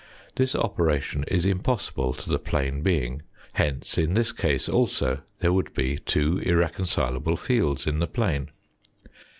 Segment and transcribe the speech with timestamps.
[0.33, 3.21] This operation is impossible to the plane being,
[3.53, 8.49] hence in this case also there would be two irreconcilable fields in the plane.